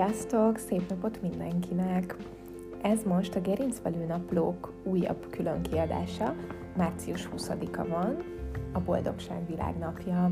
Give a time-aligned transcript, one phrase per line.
[0.00, 0.58] Sziasztok!
[0.58, 2.16] Szép napot mindenkinek!
[2.82, 6.34] Ez most a Gerincvelő Naplók újabb külön kiadása.
[6.76, 8.16] Március 20-a van,
[8.72, 10.30] a Boldogság Világnapja.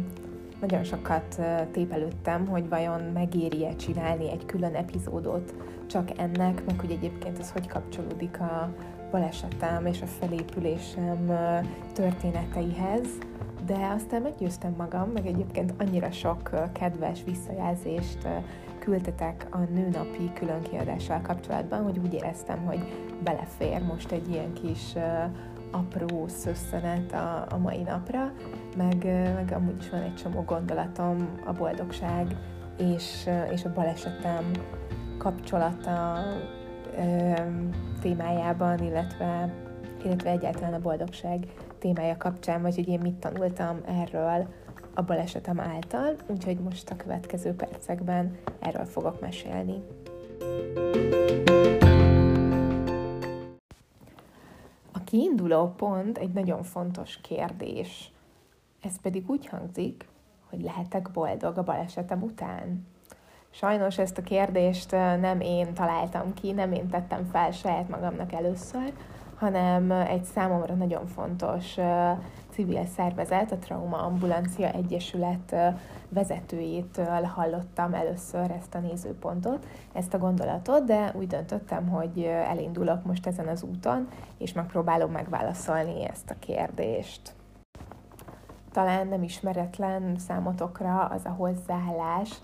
[0.61, 1.41] Nagyon sokat
[1.71, 5.55] tépelődtem, hogy vajon megéri-e csinálni egy külön epizódot
[5.87, 8.75] csak ennek, meg hogy egyébként ez hogy kapcsolódik a
[9.11, 11.27] balesetem és a felépülésem
[11.93, 13.09] történeteihez,
[13.69, 18.29] de aztán meggyőztem magam, meg egyébként annyira sok kedves visszajelzést
[18.79, 22.79] küldtetek a nőnapi különkiadással kapcsolatban, hogy úgy éreztem, hogy
[23.25, 24.95] belefér most egy ilyen kis
[25.71, 28.33] apró szösszenet a, a mai napra,
[28.77, 29.05] meg,
[29.35, 32.37] meg amúgy is van egy csomó gondolatom a boldogság
[32.79, 34.51] és, és a balesetem
[35.19, 36.23] kapcsolata
[36.97, 37.33] ö,
[38.01, 39.55] témájában, illetve,
[40.05, 41.47] illetve egyáltalán a boldogság
[41.79, 44.49] témája kapcsán, vagy hogy én mit tanultam erről
[44.95, 49.83] a balesetem által, úgyhogy most a következő percekben erről fogok mesélni.
[54.93, 58.13] A kiinduló pont egy nagyon fontos kérdés.
[58.83, 60.09] Ez pedig úgy hangzik,
[60.51, 62.87] hogy lehetek boldog a balesetem után?
[63.51, 68.93] Sajnos ezt a kérdést nem én találtam ki, nem én tettem fel saját magamnak először,
[69.39, 71.77] hanem egy számomra nagyon fontos
[72.51, 75.57] civil szervezet, a Trauma Ambulancia Egyesület
[76.09, 83.27] vezetőjétől hallottam először ezt a nézőpontot, ezt a gondolatot, de úgy döntöttem, hogy elindulok most
[83.27, 84.09] ezen az úton,
[84.39, 87.35] és megpróbálom megválaszolni ezt a kérdést.
[88.73, 92.41] Talán nem ismeretlen számotokra az a hozzáállás,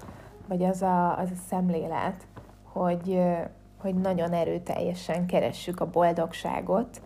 [0.49, 2.27] vagy az a, az a szemlélet,
[2.63, 3.21] hogy
[3.85, 7.03] hogy nagyon erőteljesen keressük a boldogságot,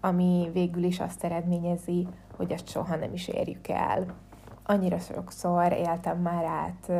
[0.00, 4.06] ami végül is azt eredményezi, hogy azt soha nem is érjük el.
[4.62, 6.90] Annyira sokszor éltem már át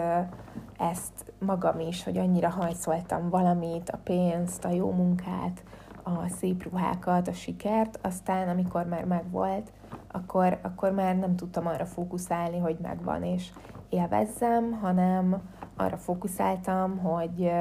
[0.78, 5.62] ezt magam is, hogy annyira hajszoltam valamit, a pénzt, a jó munkát,
[6.02, 9.72] a szép ruhákat, a sikert, aztán amikor már megvolt,
[10.10, 13.50] akkor, akkor már nem tudtam arra fókuszálni, hogy megvan és
[13.88, 15.42] élvezzem, hanem
[15.76, 17.52] arra fókuszáltam, hogy,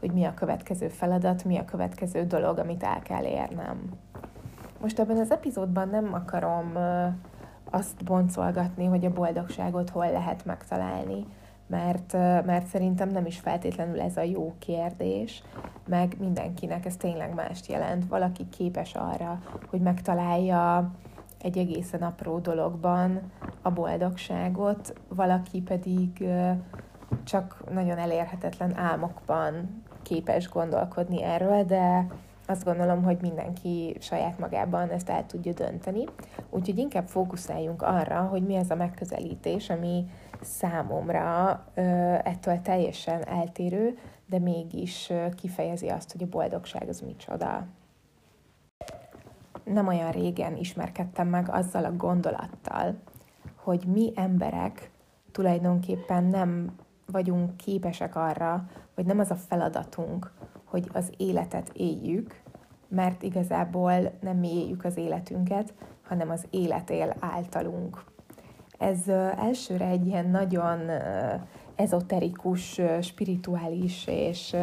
[0.00, 3.90] hogy mi a következő feladat, mi a következő dolog, amit el kell érnem.
[4.80, 6.72] Most ebben az epizódban nem akarom
[7.70, 11.26] azt boncolgatni, hogy a boldogságot hol lehet megtalálni,
[11.66, 12.12] mert,
[12.46, 15.42] mert szerintem nem is feltétlenül ez a jó kérdés,
[15.88, 18.08] meg mindenkinek ez tényleg mást jelent.
[18.08, 19.38] Valaki képes arra,
[19.70, 20.90] hogy megtalálja
[21.44, 23.20] egy egészen apró dologban
[23.62, 26.28] a boldogságot, valaki pedig
[27.24, 32.06] csak nagyon elérhetetlen álmokban képes gondolkodni erről, de
[32.46, 36.04] azt gondolom, hogy mindenki saját magában ezt el tudja dönteni.
[36.50, 40.04] Úgyhogy inkább fókuszáljunk arra, hogy mi az a megközelítés, ami
[40.40, 41.64] számomra
[42.22, 47.66] ettől teljesen eltérő, de mégis kifejezi azt, hogy a boldogság az micsoda.
[49.64, 52.94] Nem olyan régen ismerkedtem meg azzal a gondolattal,
[53.54, 54.90] hogy mi emberek
[55.32, 56.74] tulajdonképpen nem
[57.06, 60.32] vagyunk képesek arra, hogy nem az a feladatunk,
[60.64, 62.42] hogy az életet éljük,
[62.88, 68.04] mert igazából nem mi éljük az életünket, hanem az élet él általunk.
[68.78, 70.80] Ez elsőre egy ilyen nagyon
[71.74, 74.56] ezoterikus, spirituális és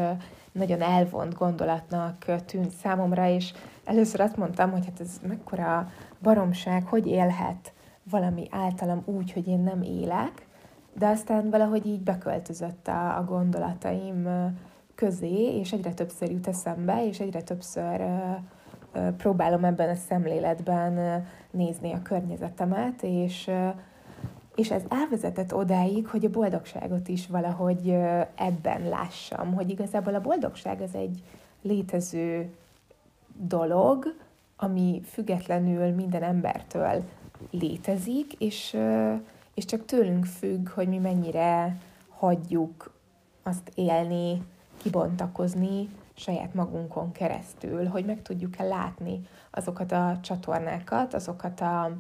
[0.52, 3.54] nagyon elvont gondolatnak tűnt számomra, és
[3.86, 5.90] először azt mondtam, hogy hát ez mekkora
[6.22, 7.74] baromság, hogy élhet
[8.04, 10.48] valami általam úgy, hogy én nem élek,
[10.98, 14.28] de aztán valahogy így beköltözött a, a gondolataim
[14.96, 18.02] közé, és egyre többször jut eszembe, és egyre többször
[19.18, 23.50] próbálom ebben a szemléletben nézni a környezetemet, és,
[24.56, 27.90] és ez elvezetett odáig, hogy a boldogságot is valahogy
[28.36, 31.24] ebben lássam, hogy igazából a boldogság az egy
[31.62, 32.54] létező
[33.38, 34.16] dolog,
[34.58, 37.04] ami függetlenül minden embertől
[37.52, 38.78] létezik, és,
[39.54, 41.78] és csak tőlünk függ, hogy mi mennyire
[42.10, 42.94] hagyjuk
[43.44, 44.44] azt élni,
[44.78, 51.92] kibontakozni saját magunkon keresztül, hogy meg tudjuk-e látni azokat a csatornákat, azokat a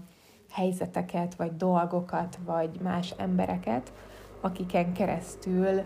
[0.51, 3.91] helyzeteket, vagy dolgokat, vagy más embereket,
[4.41, 5.81] akiken keresztül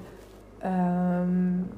[0.61, 1.69] öm,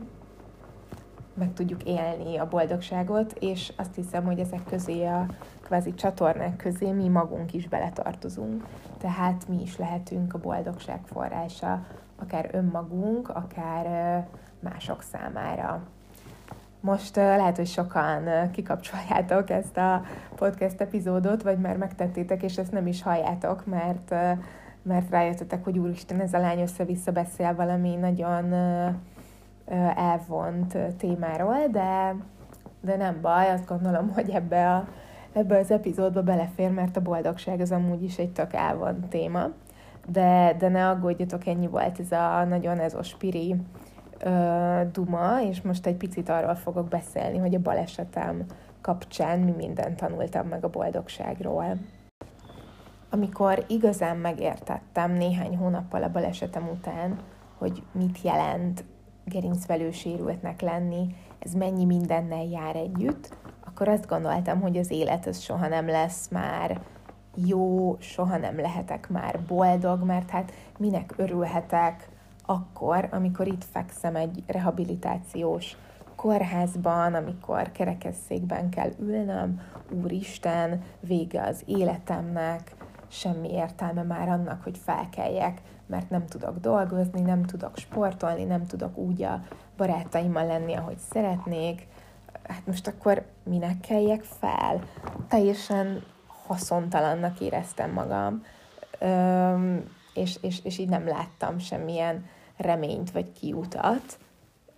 [1.34, 5.26] meg tudjuk élni a boldogságot, és azt hiszem, hogy ezek közé a
[5.62, 8.66] kvázi csatornák közé mi magunk is beletartozunk,
[8.98, 11.86] tehát mi is lehetünk a boldogság forrása,
[12.16, 14.28] akár önmagunk, akár
[14.60, 15.88] mások számára.
[16.80, 20.02] Most lehet, hogy sokan kikapcsoljátok ezt a
[20.36, 24.16] podcast epizódot, vagy már megtettétek, és ezt nem is halljátok, mert,
[24.82, 28.54] mert rájöttetek, hogy úristen, ez a lány össze-vissza beszél valami nagyon
[29.96, 32.16] elvont témáról, de,
[32.82, 34.88] de nem baj, azt gondolom, hogy ebbe, a,
[35.34, 39.50] ebbe az epizódba belefér, mert a boldogság az amúgy is egy tök elvont téma.
[40.08, 43.56] De, de ne aggódjatok, ennyi volt ez a nagyon ez a spiri
[44.20, 48.46] ö, duma, és most egy picit arról fogok beszélni, hogy a balesetem
[48.82, 51.78] kapcsán mi mindent tanultam meg a boldogságról.
[53.10, 57.20] Amikor igazán megértettem néhány hónappal a balesetem után,
[57.58, 58.84] hogy mit jelent
[59.26, 65.40] gerincvelő sérültnek lenni, ez mennyi mindennel jár együtt, akkor azt gondoltam, hogy az élet az
[65.40, 66.82] soha nem lesz már
[67.46, 72.10] jó, soha nem lehetek már boldog, mert hát minek örülhetek
[72.50, 75.78] akkor, amikor itt fekszem egy rehabilitációs
[76.16, 82.76] kórházban, amikor kerekesszékben kell ülnöm, úristen, vége az életemnek,
[83.08, 88.98] semmi értelme már annak, hogy felkeljek, mert nem tudok dolgozni, nem tudok sportolni, nem tudok
[88.98, 89.40] úgy a
[89.78, 91.88] barátaimmal lenni, ahogy szeretnék.
[92.44, 94.82] Hát most akkor minek keljek fel?
[95.28, 96.04] Teljesen
[96.48, 98.44] haszontalannak éreztem magam,
[99.00, 99.84] Öm,
[100.18, 102.26] és, és, és így nem láttam semmilyen
[102.58, 104.18] reményt vagy kiutat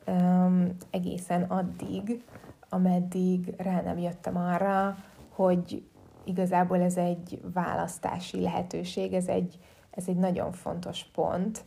[0.09, 2.23] Öm, egészen addig,
[2.69, 4.97] ameddig rá nem jöttem arra,
[5.29, 5.83] hogy
[6.23, 9.59] igazából ez egy választási lehetőség, ez egy,
[9.91, 11.63] ez egy nagyon fontos pont,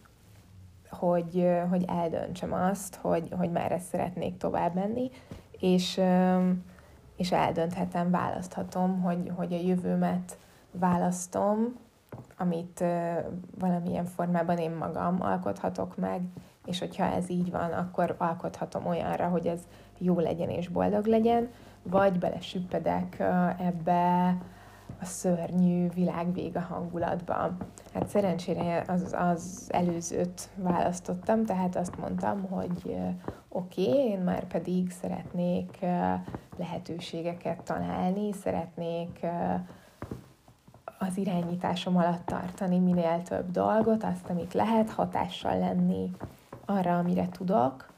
[0.90, 5.10] hogy, hogy eldöntsem azt, hogy, hogy merre szeretnék tovább menni,
[5.58, 6.00] és,
[7.16, 10.38] és eldönthetem, választhatom, hogy, hogy a jövőmet
[10.70, 11.76] választom,
[12.42, 12.84] amit
[13.58, 16.20] valamilyen formában én magam alkothatok meg,
[16.66, 19.60] és hogyha ez így van, akkor alkothatom olyanra, hogy ez
[19.98, 21.48] jó legyen és boldog legyen,
[21.82, 23.20] vagy belesüppedek
[23.58, 24.36] ebbe
[25.00, 27.56] a szörnyű világvége hangulatba.
[27.94, 32.96] Hát szerencsére az, az előzőt választottam, tehát azt mondtam, hogy
[33.48, 35.78] oké, okay, én már pedig szeretnék
[36.56, 39.26] lehetőségeket találni, szeretnék
[41.08, 46.10] az irányításom alatt tartani minél több dolgot, azt, amit lehet, hatással lenni
[46.66, 47.92] arra, amire tudok,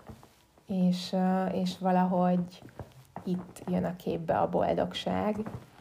[0.66, 1.16] és,
[1.52, 2.62] és valahogy
[3.24, 5.36] itt jön a képbe a boldogság.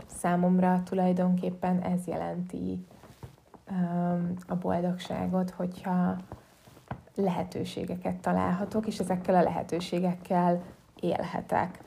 [0.06, 2.86] Számomra tulajdonképpen ez jelenti
[4.48, 6.16] a boldogságot, hogyha
[7.16, 10.62] lehetőségeket találhatok, és ezekkel a lehetőségekkel
[11.00, 11.84] élhetek.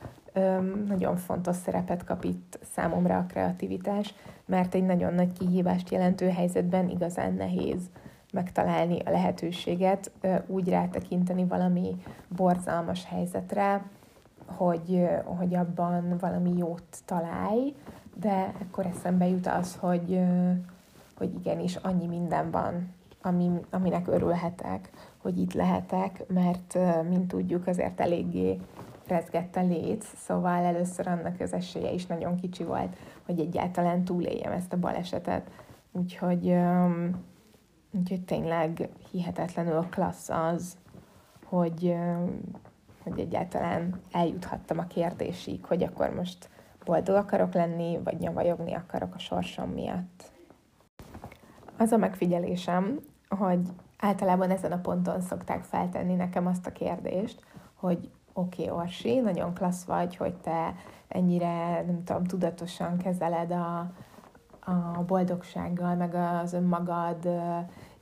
[0.87, 4.13] Nagyon fontos szerepet kap itt számomra a kreativitás,
[4.45, 7.89] mert egy nagyon nagy kihívást jelentő helyzetben igazán nehéz
[8.33, 10.11] megtalálni a lehetőséget,
[10.47, 11.95] úgy rátekinteni valami
[12.35, 13.85] borzalmas helyzetre,
[14.45, 17.73] hogy, hogy abban valami jót találj,
[18.19, 20.19] de akkor eszembe jut az, hogy,
[21.17, 26.77] hogy igenis annyi minden van, ami, aminek örülhetek, hogy itt lehetek, mert
[27.09, 28.59] mint tudjuk, azért eléggé
[29.07, 34.51] rezgett a léc, szóval először annak az esélye is nagyon kicsi volt, hogy egyáltalán túléljem
[34.51, 35.51] ezt a balesetet.
[35.91, 36.57] Úgyhogy,
[37.91, 40.77] úgyhogy tényleg hihetetlenül klassz az,
[41.45, 41.95] hogy,
[43.03, 46.49] hogy egyáltalán eljuthattam a kérdésig, hogy akkor most
[46.85, 50.31] boldog akarok lenni, vagy nyavajogni akarok a sorsom miatt.
[51.77, 52.99] Az a megfigyelésem,
[53.29, 57.41] hogy általában ezen a ponton szokták feltenni nekem azt a kérdést,
[57.73, 60.75] hogy oké, okay, Orsi, nagyon klassz vagy, hogy te
[61.07, 63.91] ennyire, nem tudom, tudatosan kezeled a,
[64.59, 67.29] a boldogsággal, meg az önmagad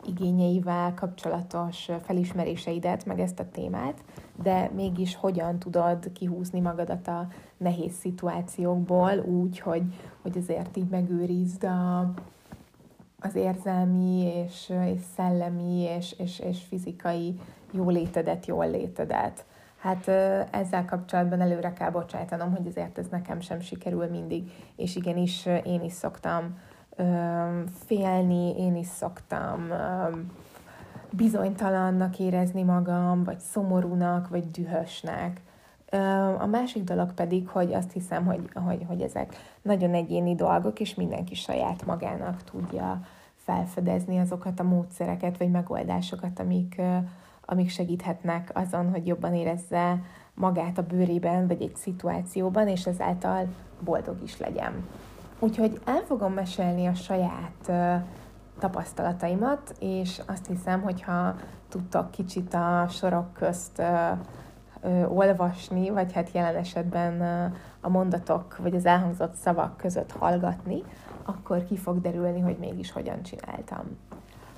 [0.07, 4.03] igényeivel kapcsolatos felismeréseidet, meg ezt a témát,
[4.43, 7.27] de mégis hogyan tudod kihúzni magadat a
[7.57, 9.83] nehéz szituációkból úgy, hogy,
[10.21, 12.13] hogy azért így megőrizd a,
[13.19, 17.39] az érzelmi és, és szellemi és, és, és fizikai
[17.71, 19.45] jólétedet, jól létedet.
[19.85, 20.07] Hát
[20.51, 25.81] ezzel kapcsolatban előre kell bocsájtanom, hogy azért ez nekem sem sikerül mindig, és igenis én
[25.81, 26.57] is szoktam
[27.85, 29.67] félni, én is szoktam
[31.09, 35.41] bizonytalannak érezni magam, vagy szomorúnak, vagy dühösnek.
[36.37, 40.95] A másik dolog pedig, hogy azt hiszem, hogy, hogy, hogy ezek nagyon egyéni dolgok, és
[40.95, 43.01] mindenki saját magának tudja
[43.35, 46.81] felfedezni azokat a módszereket, vagy megoldásokat, amik,
[47.45, 50.01] amik segíthetnek azon, hogy jobban érezze
[50.33, 53.47] magát a bőrében, vagy egy szituációban, és ezáltal
[53.79, 54.87] boldog is legyen.
[55.39, 57.71] Úgyhogy el fogom mesélni a saját
[58.59, 61.35] tapasztalataimat, és azt hiszem, hogyha
[61.69, 63.81] tudtok kicsit a sorok közt
[65.07, 67.21] olvasni, vagy hát jelen esetben
[67.81, 70.83] a mondatok, vagy az elhangzott szavak között hallgatni,
[71.23, 73.97] akkor ki fog derülni, hogy mégis hogyan csináltam.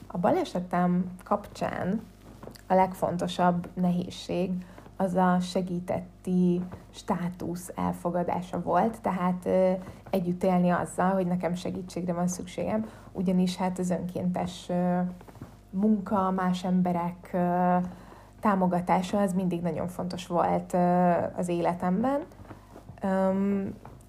[0.08, 2.02] A balesetem kapcsán
[2.68, 4.52] a legfontosabb nehézség
[4.98, 9.50] az a segítetti státusz elfogadása volt, tehát
[10.10, 14.70] együtt élni azzal, hogy nekem segítségre van szükségem, ugyanis hát az önkéntes
[15.70, 17.38] munka, más emberek
[18.40, 20.76] támogatása az mindig nagyon fontos volt
[21.36, 22.22] az életemben.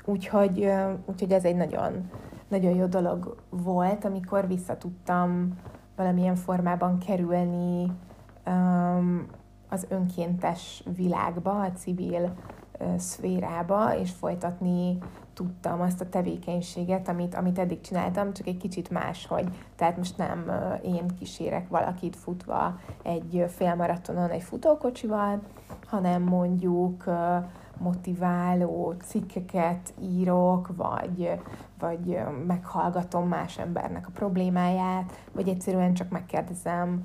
[0.04, 0.72] Úgyhogy,
[1.04, 2.10] úgyhogy ez egy nagyon,
[2.48, 5.54] nagyon jó dolog volt, amikor visszatudtam
[5.96, 7.92] valamilyen formában kerülni
[9.68, 12.34] az önkéntes világba, a civil
[12.96, 14.98] szférába, és folytatni
[15.34, 19.48] tudtam azt a tevékenységet, amit, amit eddig csináltam, csak egy kicsit máshogy.
[19.76, 20.50] Tehát most nem
[20.82, 25.40] én kísérek valakit futva egy félmaratonon egy futókocsival,
[25.86, 27.04] hanem mondjuk
[27.78, 31.30] motiváló cikkeket írok, vagy,
[31.78, 37.02] vagy meghallgatom más embernek a problémáját, vagy egyszerűen csak megkérdezem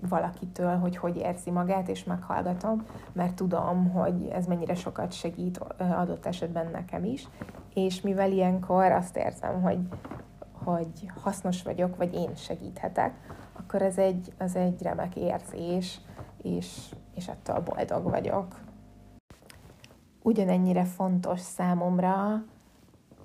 [0.00, 6.26] valakitől, hogy hogy érzi magát, és meghallgatom, mert tudom, hogy ez mennyire sokat segít adott
[6.26, 7.28] esetben nekem is,
[7.74, 9.78] és mivel ilyenkor azt érzem, hogy,
[10.52, 13.14] hogy hasznos vagyok, vagy én segíthetek,
[13.52, 16.00] akkor ez egy, az egy remek érzés,
[16.42, 18.60] és, és ettől boldog vagyok.
[20.22, 22.44] Ugyanennyire fontos számomra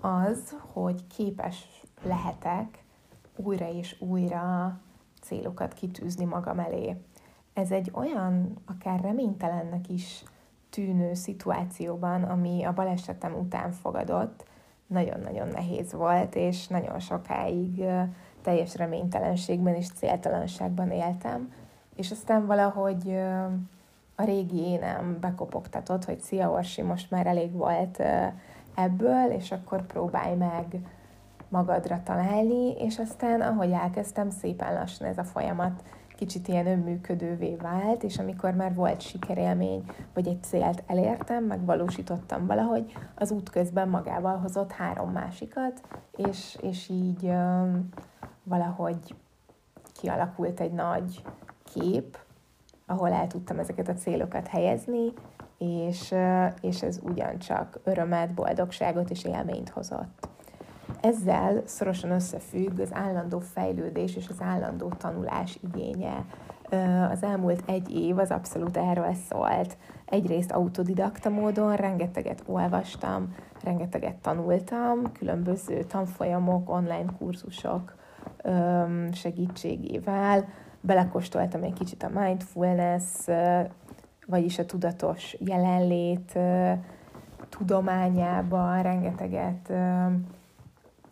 [0.01, 2.83] az, hogy képes lehetek
[3.35, 4.79] újra és újra
[5.27, 6.95] célokat kitűzni magam elé.
[7.53, 10.23] Ez egy olyan, akár reménytelennek is
[10.69, 14.45] tűnő szituációban, ami a balesetem után fogadott,
[14.87, 17.83] nagyon-nagyon nehéz volt, és nagyon sokáig
[18.41, 21.53] teljes reménytelenségben és céltalanságban éltem,
[21.95, 23.17] és aztán valahogy
[24.15, 28.01] a régi énem bekopogtatott, hogy szia Orsi, most már elég volt
[28.75, 30.65] ebből, és akkor próbálj meg
[31.49, 35.83] magadra találni, és aztán ahogy elkezdtem, szépen lassan ez a folyamat
[36.17, 42.93] kicsit ilyen önműködővé vált, és amikor már volt sikerélmény, vagy egy célt elértem, megvalósítottam valahogy,
[43.15, 45.81] az út közben magával hozott három másikat,
[46.15, 47.89] és, és így um,
[48.43, 49.15] valahogy
[49.99, 51.23] kialakult egy nagy
[51.73, 52.17] kép,
[52.85, 55.13] ahol el tudtam ezeket a célokat helyezni,
[55.57, 56.13] és,
[56.61, 60.27] és ez ugyancsak örömet, boldogságot és élményt hozott.
[61.01, 66.25] Ezzel szorosan összefügg az állandó fejlődés és az állandó tanulás igénye.
[67.11, 69.77] Az elmúlt egy év az abszolút erről szólt.
[70.05, 77.95] Egyrészt autodidakta módon rengeteget olvastam, rengeteget tanultam, különböző tanfolyamok, online kurzusok
[79.11, 80.47] segítségével,
[80.81, 83.27] belekóstoltam egy kicsit a mindfulness,
[84.27, 86.39] vagyis a tudatos jelenlét
[87.49, 89.73] tudományába, rengeteget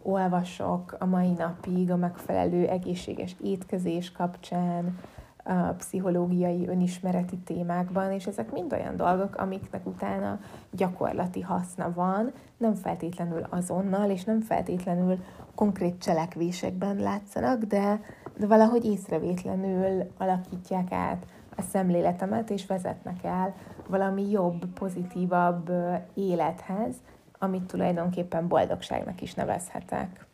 [0.05, 4.97] olvasok a mai napig a megfelelő egészséges étkezés kapcsán,
[5.47, 10.39] a pszichológiai, önismereti témákban, és ezek mind olyan dolgok, amiknek utána
[10.71, 15.17] gyakorlati haszna van, nem feltétlenül azonnal, és nem feltétlenül
[15.55, 18.01] konkrét cselekvésekben látszanak, de,
[18.37, 23.53] de valahogy észrevétlenül alakítják át a szemléletemet, és vezetnek el
[23.87, 25.71] valami jobb, pozitívabb
[26.13, 26.95] élethez,
[27.45, 30.25] amit tulajdonképpen boldogságnak is nevezhetek.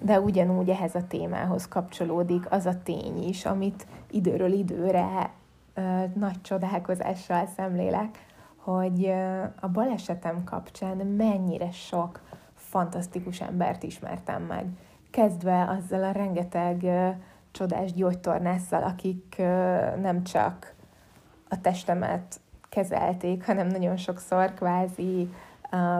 [0.00, 5.30] De ugyanúgy ehhez a témához kapcsolódik az a tény is, amit időről időre
[5.74, 8.24] ö, nagy csodálkozással szemlélek,
[8.56, 12.20] hogy ö, a balesetem kapcsán mennyire sok
[12.54, 14.66] fantasztikus embert ismertem meg.
[15.10, 17.08] Kezdve azzal a rengeteg ö,
[17.50, 19.36] csodás gyógytornásszal, akik
[20.00, 20.74] nem csak
[21.48, 25.28] a testemet kezelték, hanem nagyon sokszor kvázi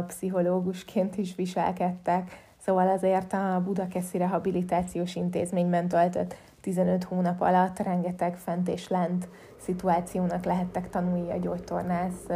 [0.07, 8.69] pszichológusként is viselkedtek, szóval azért a Budakeszi Rehabilitációs Intézményben töltött 15 hónap alatt rengeteg fent
[8.69, 12.27] és lent szituációnak lehettek tanulni a gyógytornász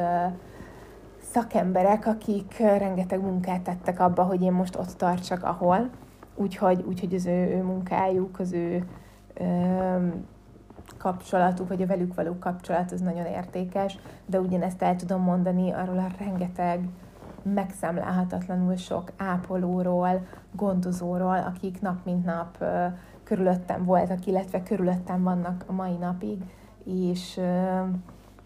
[1.33, 5.91] szakemberek, akik rengeteg munkát tettek abba, hogy én most ott tartsak, ahol.
[6.35, 8.85] Úgyhogy, úgyhogy az ő, ő munkájuk, az ő
[9.35, 9.45] ö,
[10.99, 15.99] kapcsolatuk, vagy a velük való kapcsolat az nagyon értékes, de ugyanezt el tudom mondani arról
[15.99, 16.89] a rengeteg
[17.55, 22.65] megszámlálhatatlanul sok ápolóról, gondozóról, akik nap mint nap
[23.23, 26.43] körülöttem voltak, illetve körülöttem vannak a mai napig,
[26.85, 27.41] és,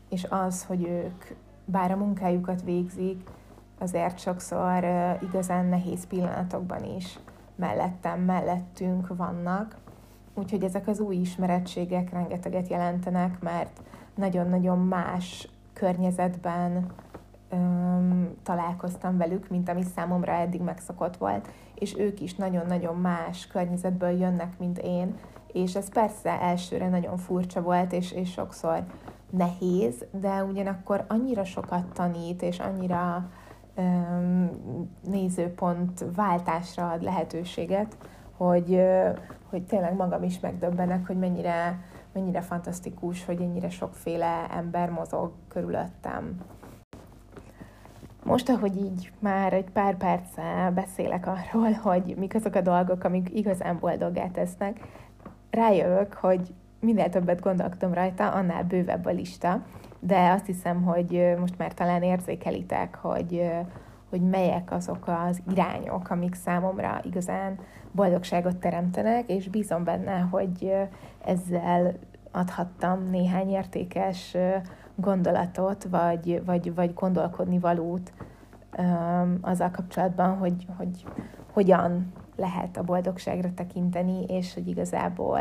[0.08, 1.24] és az, hogy ők
[1.64, 3.30] bár a munkájukat végzik,
[3.78, 4.84] azért sokszor
[5.20, 7.18] igazán nehéz pillanatokban is
[7.54, 9.76] mellettem, mellettünk vannak.
[10.34, 13.80] Úgyhogy ezek az új ismerettségek rengeteget jelentenek, mert
[14.14, 16.86] nagyon-nagyon más környezetben
[17.52, 24.10] öm, találkoztam velük, mint ami számomra eddig megszokott volt, és ők is nagyon-nagyon más környezetből
[24.10, 25.14] jönnek, mint én,
[25.52, 28.84] és ez persze elsőre nagyon furcsa volt, és, és sokszor
[29.30, 33.30] nehéz, de ugyanakkor annyira sokat tanít, és annyira
[35.04, 37.96] nézőpont váltásra ad lehetőséget,
[38.36, 38.82] hogy,
[39.50, 46.40] hogy tényleg magam is megdöbbenek, hogy mennyire, mennyire fantasztikus, hogy ennyire sokféle ember mozog körülöttem.
[48.24, 53.30] Most, ahogy így már egy pár perccel beszélek arról, hogy mik azok a dolgok, amik
[53.34, 54.80] igazán boldoggá tesznek,
[55.50, 59.62] rájövök, hogy minél többet gondolkodom rajta, annál bővebb a lista,
[60.00, 63.50] de azt hiszem, hogy most már talán érzékelitek, hogy,
[64.10, 67.58] hogy melyek azok az irányok, amik számomra igazán
[67.92, 70.72] boldogságot teremtenek, és bízom benne, hogy
[71.24, 71.94] ezzel
[72.30, 74.36] adhattam néhány értékes
[74.94, 78.12] gondolatot, vagy, vagy, vagy gondolkodni valót
[79.40, 81.04] azzal kapcsolatban, hogy, hogy
[81.52, 85.40] hogyan lehet a boldogságra tekinteni, és hogy igazából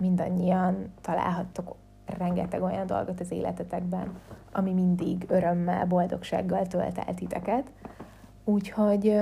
[0.00, 1.74] mindannyian találhattok
[2.18, 4.12] rengeteg olyan dolgot az életetekben,
[4.52, 7.72] ami mindig örömmel, boldogsággal tölt el titeket.
[8.44, 9.20] Úgyhogy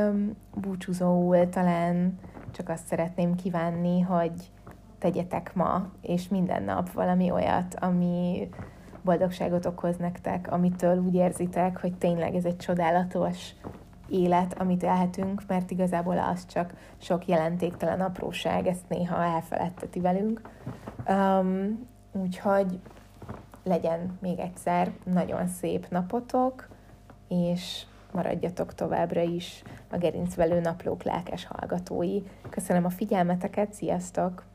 [0.54, 2.18] búcsúzóul talán
[2.50, 4.50] csak azt szeretném kívánni, hogy
[4.98, 8.48] tegyetek ma, és minden nap valami olyat, ami
[9.02, 13.54] boldogságot okoz nektek, amitől úgy érzitek, hogy tényleg ez egy csodálatos
[14.08, 20.40] élet, amit élhetünk, mert igazából az csak sok jelentéktelen apróság, ezt néha elfeledteti velünk.
[21.08, 22.80] Um, úgyhogy
[23.64, 26.68] legyen még egyszer nagyon szép napotok,
[27.28, 32.22] és maradjatok továbbra is a Gerincvelő Naplók lelkes hallgatói.
[32.50, 34.49] Köszönöm a figyelmeteket, sziasztok!